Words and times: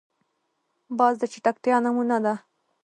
باز 0.97 1.13
د 1.21 1.23
چټکتیا 1.33 1.77
نمونه 1.85 2.17
ده 2.25 2.33